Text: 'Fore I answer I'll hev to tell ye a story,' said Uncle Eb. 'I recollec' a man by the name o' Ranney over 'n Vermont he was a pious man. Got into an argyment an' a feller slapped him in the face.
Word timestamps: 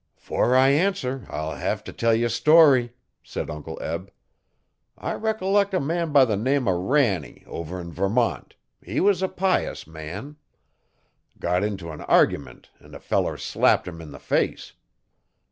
'Fore 0.15 0.55
I 0.55 0.69
answer 0.69 1.27
I'll 1.29 1.53
hev 1.53 1.83
to 1.83 1.93
tell 1.93 2.11
ye 2.15 2.23
a 2.23 2.29
story,' 2.31 2.91
said 3.21 3.51
Uncle 3.51 3.77
Eb. 3.83 4.11
'I 4.97 5.13
recollec' 5.13 5.73
a 5.73 5.79
man 5.79 6.11
by 6.11 6.25
the 6.25 6.35
name 6.35 6.67
o' 6.67 6.75
Ranney 6.75 7.43
over 7.45 7.79
'n 7.79 7.91
Vermont 7.91 8.55
he 8.81 8.99
was 8.99 9.21
a 9.21 9.27
pious 9.27 9.85
man. 9.85 10.37
Got 11.39 11.63
into 11.63 11.91
an 11.91 12.01
argyment 12.01 12.71
an' 12.79 12.95
a 12.95 12.99
feller 12.99 13.37
slapped 13.37 13.87
him 13.87 14.01
in 14.01 14.09
the 14.09 14.17
face. 14.17 14.73